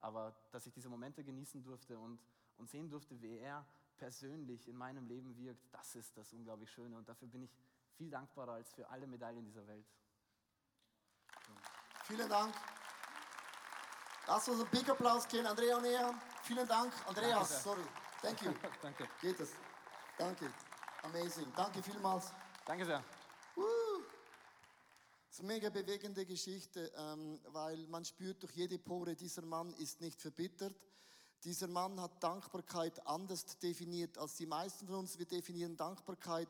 [0.00, 2.18] Aber dass ich diese Momente genießen durfte und,
[2.56, 3.64] und sehen durfte, wie er
[4.02, 7.52] persönlich in meinem Leben wirkt, das ist das unglaublich Schöne und dafür bin ich
[7.96, 9.86] viel dankbarer als für alle Medaillen dieser Welt.
[12.02, 12.52] Vielen Dank.
[14.26, 16.12] Lass uns einen Big Applaus geben, Andrea Nea.
[16.42, 17.48] Vielen Dank, Danke Andreas.
[17.48, 17.58] sehr.
[17.60, 17.84] Sorry.
[18.22, 18.52] Thank you.
[18.82, 19.08] Danke.
[19.20, 19.52] Geht es?
[20.18, 20.52] Danke.
[21.04, 21.52] Amazing.
[21.54, 22.32] Danke vielmals.
[22.66, 23.04] Danke sehr.
[23.54, 29.72] Das ist eine mega bewegende Geschichte, ähm, weil man spürt durch jede Pore, dieser Mann
[29.74, 30.74] ist nicht verbittert.
[31.44, 35.18] Dieser Mann hat Dankbarkeit anders definiert als die meisten von uns.
[35.18, 36.48] Wir definieren Dankbarkeit,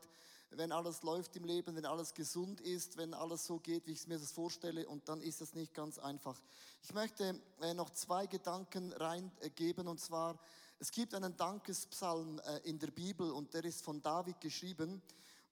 [0.51, 4.05] wenn alles läuft im Leben, wenn alles gesund ist, wenn alles so geht, wie ich
[4.05, 4.87] mir das vorstelle.
[4.87, 6.39] Und dann ist das nicht ganz einfach.
[6.83, 9.87] Ich möchte äh, noch zwei Gedanken reingeben.
[9.87, 10.37] Und zwar,
[10.77, 15.01] es gibt einen Dankespsalm äh, in der Bibel und der ist von David geschrieben.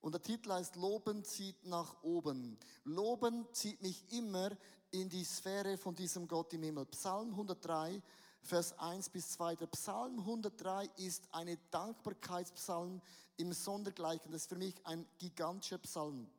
[0.01, 2.59] Und der Titel heißt Loben zieht nach oben.
[2.83, 4.51] Loben zieht mich immer
[4.91, 6.85] in die Sphäre von diesem Gott im Himmel.
[6.85, 8.01] Psalm 103,
[8.41, 9.55] Vers 1 bis 2.
[9.55, 13.01] Der Psalm 103 ist eine Dankbarkeitspsalm
[13.37, 14.31] im Sondergleichen.
[14.31, 16.29] Das ist für mich ein gigantischer Psalm.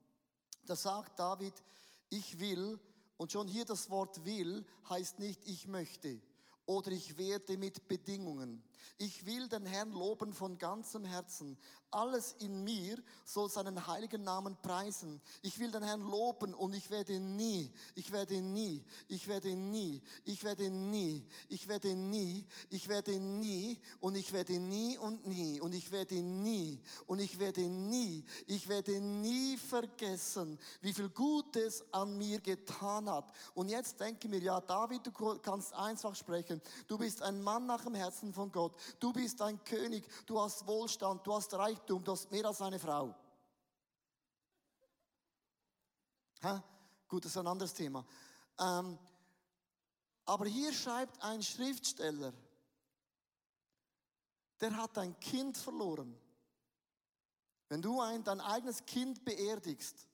[0.67, 1.55] Da sagt David,
[2.11, 2.79] ich will,
[3.17, 6.21] und schon hier das Wort will heißt nicht ich möchte
[6.67, 8.62] oder ich werde mit Bedingungen.
[8.99, 11.59] Ich will den Herrn loben von ganzem Herzen.
[11.90, 15.21] Alles in mir soll seinen heiligen Namen preisen.
[15.42, 20.01] Ich will den Herrn loben und ich werde nie, ich werde nie, ich werde nie,
[20.25, 25.61] ich werde nie, ich werde nie, ich werde nie und ich werde nie und nie
[25.61, 31.85] und ich werde nie und ich werde nie, ich werde nie vergessen, wie viel Gutes
[31.92, 33.33] an mir getan hat.
[33.55, 36.62] Und jetzt denke mir, ja, David, du kannst einfach sprechen.
[36.87, 38.72] Du bist ein Mann nach dem Herzen von Gott.
[38.99, 40.05] Du bist ein König.
[40.27, 41.27] Du hast Wohlstand.
[41.27, 42.03] Du hast Reichtum.
[42.05, 43.15] Du hast mehr als eine Frau.
[46.43, 46.63] Ha?
[47.09, 48.05] Gut, das ist ein anderes Thema.
[48.59, 48.99] Ähm,
[50.25, 52.33] aber hier schreibt ein Schriftsteller,
[54.61, 56.17] der hat ein Kind verloren.
[57.69, 60.07] Wenn du ein, dein eigenes Kind beerdigst,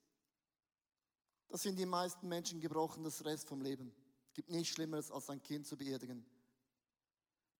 [1.48, 3.92] das sind die meisten Menschen gebrochen das Rest vom Leben.
[4.28, 6.24] Es gibt nichts Schlimmeres, als ein Kind zu beerdigen.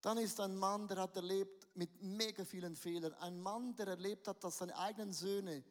[0.08, 3.12] Dann ist ein Mann, der hat erlebt mit mega vielen Fehlern.
[3.20, 5.62] Ein Mann, der erlebt hat, dass seine eigenen Söhne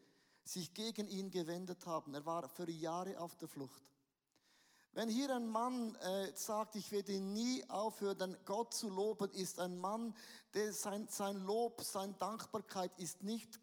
[0.43, 2.13] sich gegen ihn gewendet haben.
[2.13, 3.81] Er war für Jahre auf der Flucht.
[4.91, 9.75] Wenn hier ein Mann äh, sagt, ich werde nie aufhören, Gott zu loben, ist ein
[9.75, 10.13] Mann,
[10.53, 13.59] der sein, sein Lob, seine Dankbarkeit ist nicht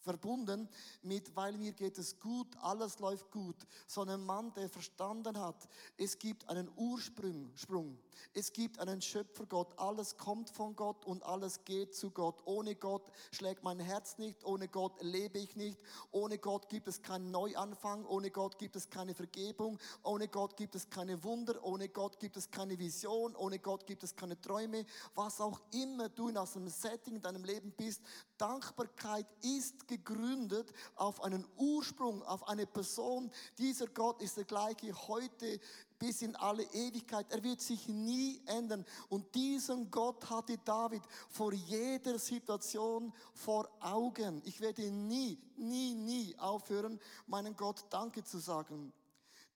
[0.00, 0.68] verbunden
[1.02, 3.56] mit, weil mir geht es gut, alles läuft gut,
[3.86, 7.98] sondern ein Mann, der verstanden hat, es gibt einen Ursprung, Sprung.
[8.34, 12.40] es gibt einen Schöpfergott, alles kommt von Gott und alles geht zu Gott.
[12.44, 15.80] Ohne Gott schlägt mein Herz nicht, ohne Gott lebe ich nicht,
[16.10, 20.74] ohne Gott gibt es keinen Neuanfang, ohne Gott gibt es keine Vergebung, ohne Gott gibt
[20.74, 24.84] es keine Wunder, ohne Gott gibt es keine Vision, ohne Gott gibt es keine Träume,
[25.14, 28.02] was auch immer du in einem Setting in deinem Leben bist,
[28.36, 33.30] Dankbarkeit ist gegründet auf einen Ursprung, auf eine Person.
[33.58, 35.58] Dieser Gott ist der gleiche heute,
[35.98, 37.26] bis in alle Ewigkeit.
[37.30, 38.84] Er wird sich nie ändern.
[39.08, 44.40] Und diesen Gott hatte David vor jeder Situation vor Augen.
[44.44, 48.92] Ich werde nie, nie, nie aufhören, meinen Gott Danke zu sagen.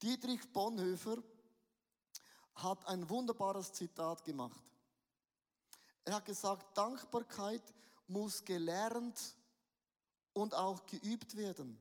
[0.02, 1.22] Dietrich Bonhoeffer
[2.56, 4.60] hat ein wunderbares Zitat gemacht.
[6.04, 7.62] Er hat gesagt, Dankbarkeit
[8.08, 9.36] muss gelernt
[10.32, 11.78] und auch geübt werden.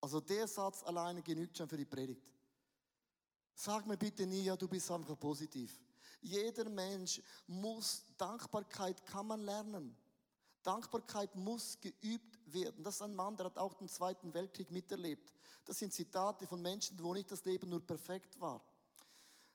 [0.00, 2.22] Also der Satz alleine genügt schon für die Predigt.
[3.54, 5.80] Sag mir bitte nie, ja, du bist einfach positiv.
[6.20, 9.96] Jeder Mensch muss, Dankbarkeit kann man lernen.
[10.62, 12.82] Dankbarkeit muss geübt werden.
[12.82, 15.32] Das ist ein Mann, der hat auch den Zweiten Weltkrieg miterlebt.
[15.64, 18.62] Das sind Zitate von Menschen, wo nicht das Leben nur perfekt war.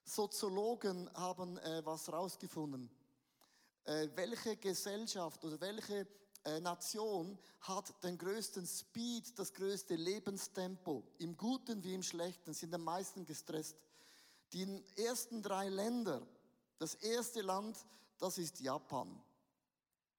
[0.04, 2.89] Soziologen haben äh, was herausgefunden.
[3.84, 6.08] Äh, welche Gesellschaft oder welche
[6.45, 11.04] Nation hat den größten Speed, das größte Lebenstempo?
[11.17, 13.78] Im Guten wie im Schlechten sind am meisten gestresst.
[14.54, 16.25] Die ersten drei Länder,
[16.78, 17.78] das erste Land,
[18.17, 19.21] das ist Japan.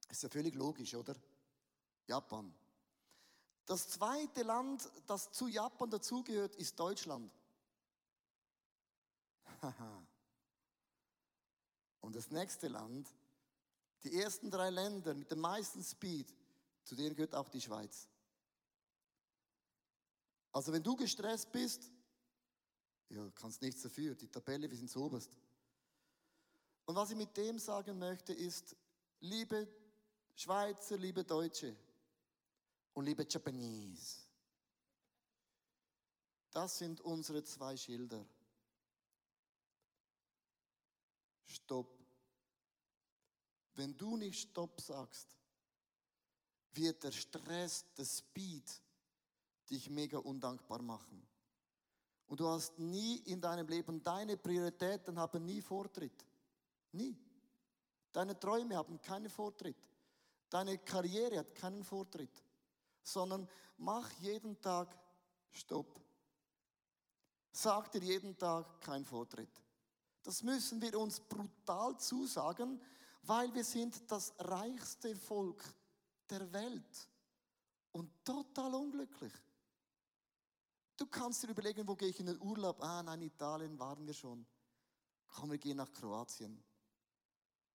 [0.08, 1.14] Ist ja völlig logisch, oder?
[2.06, 2.54] Japan.
[3.66, 7.32] Das zweite Land, das zu Japan dazugehört, ist Deutschland.
[12.00, 13.08] Und das nächste Land,
[14.04, 16.34] die ersten drei Länder mit dem meisten Speed,
[16.84, 18.08] zu denen gehört auch die Schweiz.
[20.52, 21.90] Also wenn du gestresst bist,
[23.08, 25.36] ja, kannst nichts dafür, die Tabelle, wir sind zu oberst.
[26.86, 28.74] Und was ich mit dem sagen möchte, ist,
[29.20, 29.68] liebe
[30.34, 31.76] Schweizer, liebe Deutsche
[32.94, 34.22] und liebe Japanese,
[36.50, 38.26] das sind unsere zwei Schilder.
[41.46, 41.99] Stopp.
[43.74, 45.36] Wenn du nicht Stopp sagst,
[46.72, 48.80] wird der Stress, der Speed
[49.68, 51.26] dich mega undankbar machen.
[52.26, 56.24] Und du hast nie in deinem Leben, deine Prioritäten haben nie Vortritt.
[56.92, 57.16] Nie.
[58.12, 59.76] Deine Träume haben keinen Vortritt.
[60.48, 62.42] Deine Karriere hat keinen Vortritt.
[63.02, 64.96] Sondern mach jeden Tag
[65.50, 66.00] Stopp.
[67.52, 69.50] Sag dir jeden Tag kein Vortritt.
[70.22, 72.80] Das müssen wir uns brutal zusagen,
[73.22, 75.62] weil wir sind das reichste Volk
[76.28, 77.08] der Welt
[77.92, 79.32] und total unglücklich.
[80.96, 82.82] Du kannst dir überlegen, wo gehe ich in den Urlaub?
[82.82, 84.46] Ah, nein, Italien waren wir schon.
[85.28, 86.62] Komm, wir gehen nach Kroatien.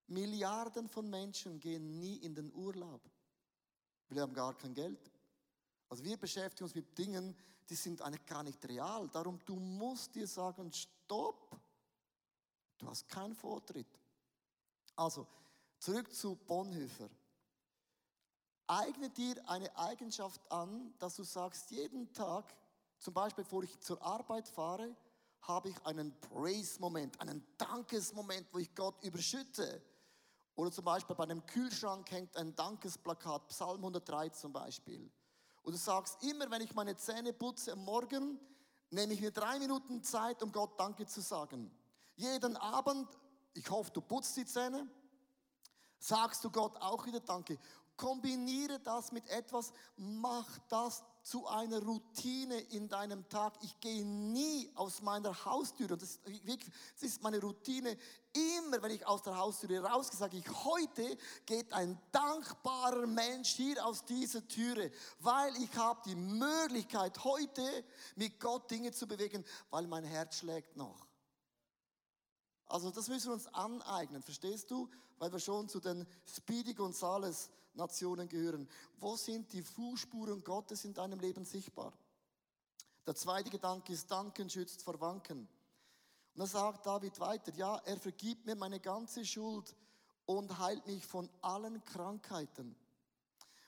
[0.08, 3.02] Milliarden von Menschen gehen nie in den Urlaub.
[4.10, 5.12] Wir haben gar kein Geld.
[5.90, 7.36] Also wir beschäftigen uns mit Dingen,
[7.70, 9.10] die sind eigentlich gar nicht real.
[9.10, 11.60] Darum, du musst dir sagen, stopp.
[12.78, 14.00] Du hast keinen Vortritt.
[14.96, 15.28] Also,
[15.80, 17.10] zurück zu Bonhoeffer.
[18.68, 22.56] Eigne dir eine Eigenschaft an, dass du sagst, jeden Tag,
[22.98, 24.96] zum Beispiel, bevor ich zur Arbeit fahre,
[25.42, 29.82] habe ich einen Praise-Moment, einen Dankesmoment, wo ich Gott überschütte.
[30.56, 35.12] Oder zum Beispiel bei einem Kühlschrank hängt ein Dankesplakat, Psalm 103 zum Beispiel.
[35.62, 38.40] Und du sagst, immer wenn ich meine Zähne putze am Morgen,
[38.90, 41.70] nehme ich mir drei Minuten Zeit, um Gott Danke zu sagen.
[42.16, 43.08] Jeden Abend,
[43.56, 44.88] ich hoffe, du putzt die Zähne,
[45.98, 47.58] sagst du Gott auch wieder Danke.
[47.98, 53.54] Kombiniere das mit etwas, mach das zu einer Routine in deinem Tag.
[53.62, 56.20] Ich gehe nie aus meiner Haustür und das,
[57.00, 57.98] ist meine Routine.
[58.34, 63.84] Immer wenn ich aus der Haustür rausgehe, sage ich, heute geht ein dankbarer Mensch hier
[63.86, 67.86] aus dieser Türe, weil ich habe die Möglichkeit, heute
[68.18, 71.05] mit Gott Dinge zu bewegen, weil mein Herz schlägt noch.
[72.76, 74.90] Also das müssen wir uns aneignen, verstehst du?
[75.18, 78.68] Weil wir schon zu den Speedy Gonzales Nationen gehören.
[78.98, 81.94] Wo sind die Fußspuren Gottes in deinem Leben sichtbar?
[83.08, 85.48] Der zweite Gedanke ist, Danken schützt vor Wanken.
[86.34, 89.74] Und da sagt David weiter, ja, er vergibt mir meine ganze Schuld
[90.26, 92.76] und heilt mich von allen Krankheiten.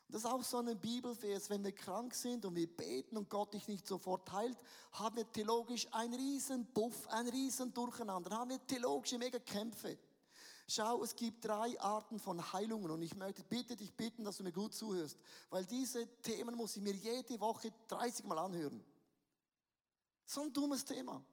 [0.10, 3.54] Das ist auch so ein Bibelvers, wenn wir krank sind und wir beten und Gott
[3.54, 4.58] dich nicht sofort heilt,
[4.94, 9.98] haben wir theologisch einen riesen Buff, ein riesen Durcheinander, haben wir theologische Megakämpfe.
[10.70, 14.44] Schau, es gibt drei Arten von Heilungen und ich möchte bitte dich bitten, dass du
[14.44, 15.18] mir gut zuhörst,
[15.50, 18.84] weil diese Themen muss ich mir jede Woche 30 Mal anhören.
[20.26, 21.24] So ein dummes Thema.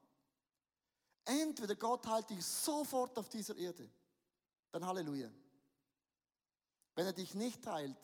[1.25, 3.89] Entweder Gott heilt dich sofort auf dieser Erde,
[4.71, 5.29] dann Halleluja.
[6.93, 7.97] Wenn er dich nicht heilt,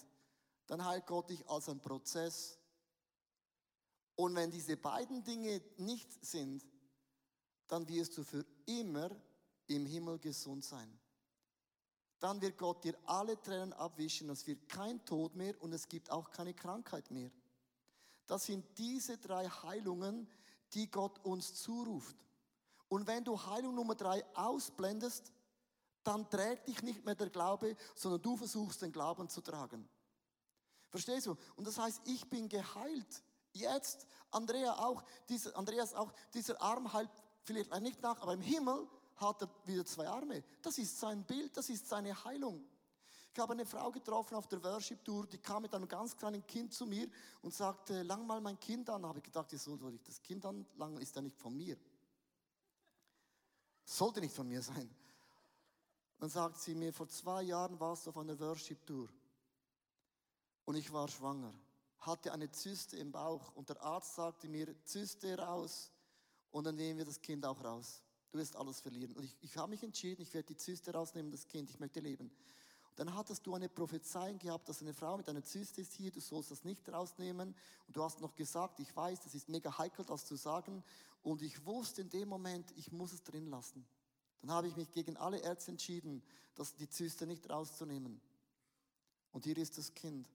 [0.71, 2.57] dann heilt Gott dich als ein Prozess.
[4.15, 6.63] Und wenn diese beiden Dinge nicht sind,
[7.67, 9.09] dann wirst du für immer
[9.67, 11.01] im Himmel gesund sein
[12.21, 16.11] dann wird Gott dir alle Tränen abwischen, es wird kein Tod mehr und es gibt
[16.11, 17.31] auch keine Krankheit mehr.
[18.27, 20.29] Das sind diese drei Heilungen,
[20.73, 22.15] die Gott uns zuruft.
[22.89, 25.33] Und wenn du Heilung Nummer drei ausblendest,
[26.03, 29.89] dann trägt dich nicht mehr der Glaube, sondern du versuchst den Glauben zu tragen.
[30.91, 31.37] Verstehst du?
[31.55, 33.23] Und das heißt, ich bin geheilt.
[33.53, 37.09] Jetzt, Andrea auch, dieser, Andreas auch, dieser Arm heilt
[37.43, 40.43] vielleicht nicht nach, aber im Himmel hat er wieder zwei Arme.
[40.61, 42.63] Das ist sein Bild, das ist seine Heilung.
[43.33, 46.45] Ich habe eine Frau getroffen auf der Worship Tour, die kam mit einem ganz kleinen
[46.45, 47.09] Kind zu mir
[47.41, 49.05] und sagte, lang mal mein Kind an.
[49.05, 51.01] Habe ich gedacht, wieso soll ich das Kind anlangen?
[51.01, 51.77] Ist ja nicht von mir.
[53.85, 54.93] Sollte nicht von mir sein.
[56.19, 59.07] Dann sagt sie mir, vor zwei Jahren warst du auf einer Worship Tour
[60.71, 61.53] und ich war schwanger,
[61.99, 65.91] hatte eine Zyste im Bauch und der Arzt sagte mir, Zyste raus
[66.49, 68.01] und dann nehmen wir das Kind auch raus.
[68.31, 69.11] Du wirst alles verlieren.
[69.17, 71.99] Und ich, ich habe mich entschieden, ich werde die Zyste rausnehmen, das Kind, ich möchte
[71.99, 72.27] leben.
[72.89, 76.09] Und dann hattest du eine Prophezeiung gehabt, dass eine Frau mit einer Zyste ist hier,
[76.09, 77.53] du sollst das nicht rausnehmen.
[77.87, 80.85] Und du hast noch gesagt, ich weiß, das ist mega heikel, das zu sagen.
[81.21, 83.85] Und ich wusste in dem Moment, ich muss es drin lassen.
[84.39, 86.23] Dann habe ich mich gegen alle Ärzte entschieden,
[86.55, 88.21] dass die Zyste nicht rauszunehmen.
[89.33, 90.29] Und hier ist das Kind.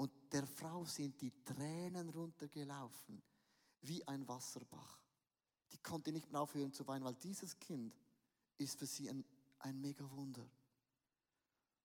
[0.00, 3.22] Und der Frau sind die Tränen runtergelaufen,
[3.82, 4.98] wie ein Wasserbach.
[5.70, 7.94] Die konnte nicht mehr aufhören zu weinen, weil dieses Kind
[8.56, 9.22] ist für sie ein,
[9.58, 10.48] ein mega Wunder.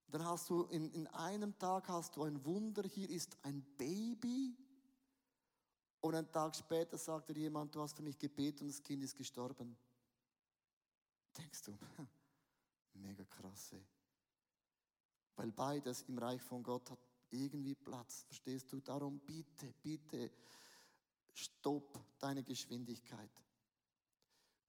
[0.07, 4.55] Dann hast du in, in einem Tag hast du ein Wunder, hier ist ein Baby.
[5.99, 9.03] Und einen Tag später sagt dir jemand, du hast für mich gebetet und das Kind
[9.03, 9.75] ist gestorben.
[11.37, 11.77] Denkst du,
[12.93, 13.75] mega krass.
[15.35, 18.23] Weil beides im Reich von Gott hat irgendwie Platz.
[18.23, 18.79] Verstehst du?
[18.79, 20.31] Darum bitte, bitte,
[21.33, 23.31] stopp deine Geschwindigkeit.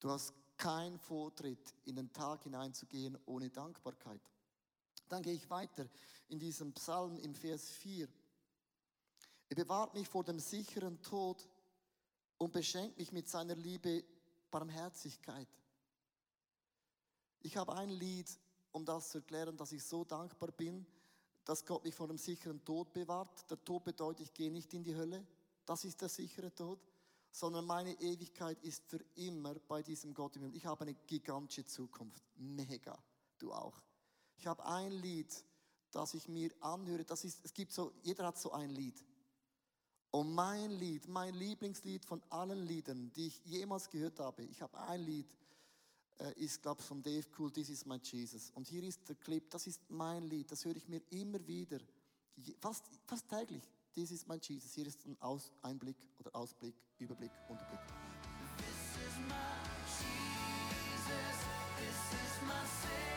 [0.00, 4.20] Du hast keinen Vortritt, in den Tag hineinzugehen ohne Dankbarkeit.
[5.08, 5.88] Dann gehe ich weiter
[6.28, 8.08] in diesem Psalm im Vers 4.
[9.48, 11.48] Er bewahrt mich vor dem sicheren Tod
[12.38, 14.04] und beschenkt mich mit seiner Liebe
[14.50, 15.48] Barmherzigkeit.
[17.40, 18.28] Ich habe ein Lied,
[18.72, 20.84] um das zu erklären, dass ich so dankbar bin,
[21.46, 23.48] dass Gott mich vor dem sicheren Tod bewahrt.
[23.48, 25.24] Der Tod bedeutet, ich gehe nicht in die Hölle.
[25.64, 26.78] Das ist der sichere Tod.
[27.30, 30.56] Sondern meine Ewigkeit ist für immer bei diesem Gott im Himmel.
[30.56, 32.22] Ich habe eine gigantische Zukunft.
[32.36, 32.98] Mega.
[33.38, 33.80] Du auch.
[34.38, 35.32] Ich habe ein Lied,
[35.92, 37.04] das ich mir anhöre.
[37.04, 39.04] Das ist, es gibt so, jeder hat so ein Lied.
[40.10, 44.78] Und mein Lied, mein Lieblingslied von allen Liedern, die ich jemals gehört habe, ich habe
[44.80, 45.26] ein Lied,
[46.36, 48.50] ist, glaube ich, von Dave Cool, This is my Jesus.
[48.54, 51.78] Und hier ist der Clip, das ist mein Lied, das höre ich mir immer wieder,
[52.60, 53.62] fast, fast täglich.
[53.94, 54.74] This is my Jesus.
[54.74, 57.80] Hier ist ein Aus Einblick oder Ausblick, Überblick, Unterblick.
[58.58, 58.66] This
[59.06, 59.34] is my
[59.86, 61.38] Jesus,
[61.76, 63.15] this is my Savior.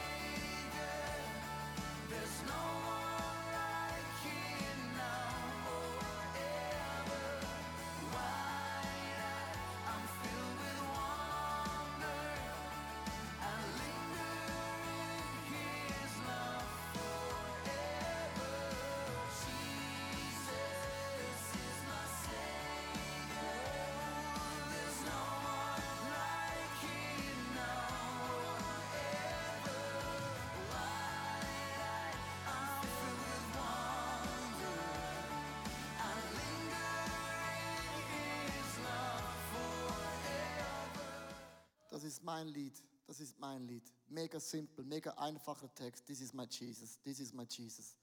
[42.20, 42.84] Ist mein Lied.
[43.08, 43.92] Das ist mein Lied.
[44.08, 46.06] Mega simpel, mega einfacher Text.
[46.06, 47.00] This is my Jesus.
[47.02, 47.96] This is my Jesus.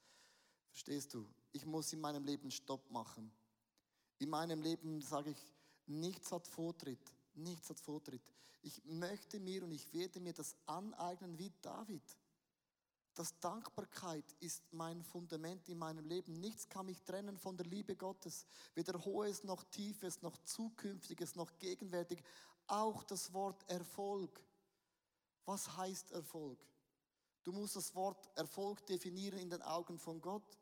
[0.70, 1.28] Verstehst du?
[1.52, 3.30] Ich muss in meinem Leben Stopp machen.
[4.18, 5.52] In meinem Leben sage ich,
[5.86, 7.12] nichts hat Vortritt.
[7.34, 8.22] Nichts hat Vortritt.
[8.62, 12.02] Ich möchte mir und ich werde mir das aneignen wie David.
[13.14, 16.40] Das Dankbarkeit ist mein Fundament in meinem Leben.
[16.40, 18.46] Nichts kann mich trennen von der Liebe Gottes.
[18.74, 22.22] Weder Hohes noch Tiefes, noch Zukünftiges, noch Gegenwärtig.
[22.66, 24.40] Auch das Wort Erfolg.
[25.44, 26.58] Was heißt Erfolg?
[27.44, 30.58] Du musst das Wort Erfolg definieren in den Augen von Gott.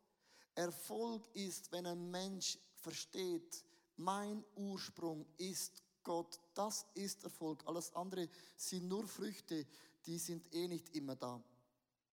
[0.55, 3.65] Erfolg ist, wenn ein Mensch versteht,
[3.97, 6.39] mein Ursprung ist Gott.
[6.55, 7.67] Das ist Erfolg.
[7.67, 9.67] Alles andere sind nur Früchte,
[10.05, 11.43] die sind eh nicht immer da.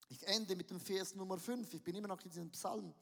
[0.08, 1.74] Ich ende mit dem Vers Nummer 5.
[1.74, 2.94] Ich bin immer noch in diesem Psalm.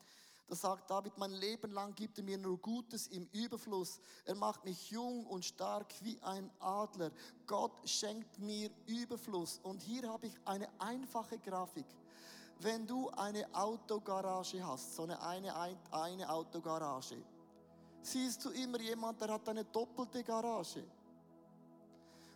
[0.50, 4.02] Da sagt David, mein Leben lang gibt er mir nur Gutes im Überfluss.
[4.26, 7.12] Er macht mich jung und stark wie ein Adler.
[7.46, 9.60] Gott schenkt mir Überfluss.
[9.62, 11.86] Und hier habe ich eine einfache Grafik.
[12.62, 15.54] Wenn du eine Autogarage hast, so eine, eine,
[15.92, 17.24] eine Autogarage,
[18.02, 20.84] siehst du immer jemand, der hat eine doppelte Garage.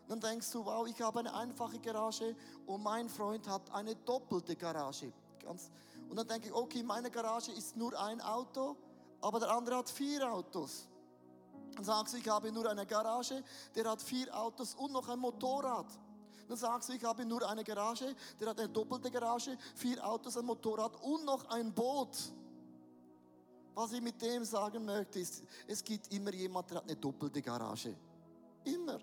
[0.08, 2.36] Dann denkst du, wow, ich habe eine einfache Garage
[2.68, 5.12] und mein Freund hat eine doppelte Garage.
[5.42, 5.72] Ganz,
[6.14, 8.78] und dann denke ich, okay, meine Garage ist nur ein Auto,
[9.20, 10.88] aber der andere hat vier Autos.
[11.74, 13.44] Dann sagst du, ich habe nur eine Garage,
[13.74, 15.88] der hat vier Autos und noch ein Motorrad.
[16.48, 20.38] Dann sagst du, ich habe nur eine Garage, der hat eine doppelte Garage, vier Autos,
[20.38, 22.16] ein Motorrad und noch ein Boot.
[23.74, 27.42] Was ich mit dem sagen möchte, ist, es gibt immer jemand, der hat eine doppelte
[27.42, 27.96] Garage.
[28.66, 29.00] Immer.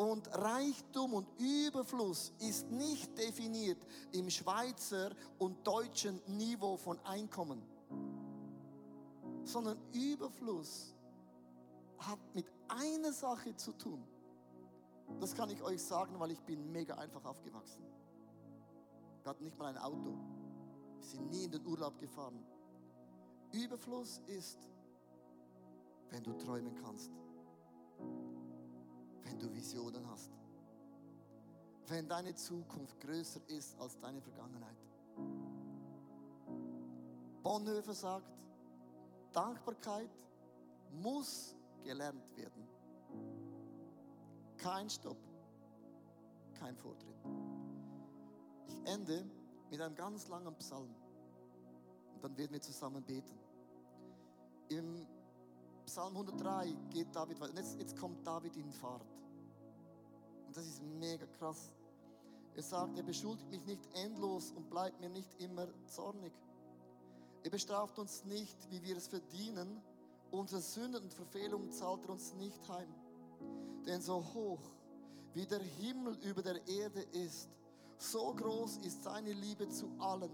[0.00, 7.60] Und Reichtum und Überfluss ist nicht definiert im Schweizer und deutschen Niveau von Einkommen,
[9.44, 10.94] sondern Überfluss
[11.98, 14.02] hat mit einer Sache zu tun.
[15.20, 17.84] Das kann ich euch sagen, weil ich bin mega einfach aufgewachsen.
[19.22, 20.16] Wir hatten nicht mal ein Auto.
[20.96, 22.42] Wir sind nie in den Urlaub gefahren.
[23.52, 24.66] Überfluss ist,
[26.08, 27.10] wenn du träumen kannst,
[29.24, 30.30] wenn du Visionen hast,
[31.88, 34.76] wenn deine Zukunft größer ist als deine Vergangenheit.
[37.42, 38.30] Bonhoeffer sagt,
[39.32, 40.10] Dankbarkeit
[41.02, 42.68] muss gelernt werden.
[44.56, 45.16] Kein Stopp,
[46.58, 47.16] kein Vortritt.
[48.68, 49.24] Ich ende
[49.70, 50.94] mit einem ganz langen Psalm.
[52.14, 53.38] Und dann werden wir zusammen beten.
[54.68, 55.06] Im
[55.86, 57.54] Psalm 103 geht David weiter.
[57.56, 59.06] Jetzt, jetzt kommt David in Fahrt.
[60.46, 61.72] Und das ist mega krass.
[62.54, 66.32] Er sagt, er beschuldigt mich nicht endlos und bleibt mir nicht immer zornig.
[67.42, 69.80] Er bestraft uns nicht, wie wir es verdienen.
[70.30, 72.92] Unsere Sünden und Verfehlungen zahlt er uns nicht heim.
[73.86, 74.60] Denn so hoch
[75.32, 77.48] wie der Himmel über der Erde ist,
[77.98, 80.30] so groß ist seine Liebe zu allen,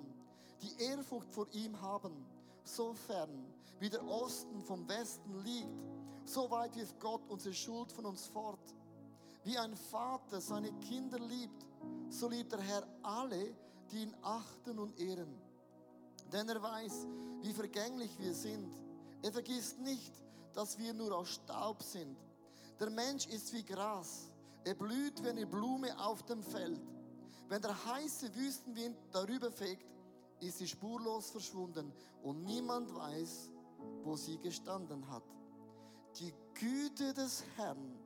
[0.62, 2.24] die Ehrfurcht vor ihm haben.
[2.66, 3.46] So fern
[3.78, 5.84] wie der Osten vom Westen liegt,
[6.24, 8.74] so weit wirft Gott unsere Schuld von uns fort.
[9.44, 11.64] Wie ein Vater seine Kinder liebt,
[12.08, 13.54] so liebt der Herr alle,
[13.90, 15.40] die ihn achten und ehren.
[16.32, 17.06] Denn er weiß,
[17.42, 18.74] wie vergänglich wir sind.
[19.22, 20.12] Er vergisst nicht,
[20.52, 22.16] dass wir nur aus Staub sind.
[22.80, 24.32] Der Mensch ist wie Gras.
[24.64, 26.80] Er blüht wie eine Blume auf dem Feld.
[27.48, 29.86] Wenn der heiße Wüstenwind darüber fegt,
[30.40, 33.50] ist sie spurlos verschwunden und niemand weiß,
[34.02, 35.24] wo sie gestanden hat.
[36.18, 37.98] Die Güte des Herrn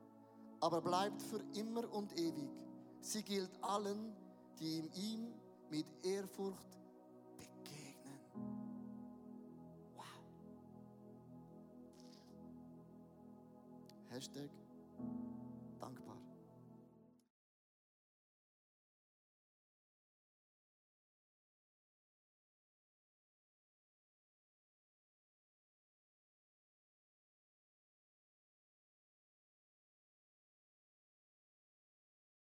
[0.60, 2.50] aber bleibt für immer und ewig.
[3.00, 4.14] Sie gilt allen,
[4.58, 5.32] die ihm
[5.70, 6.78] mit Ehrfurcht
[7.38, 8.20] begegnen.
[9.96, 10.04] Wow.
[14.10, 14.50] Hashtag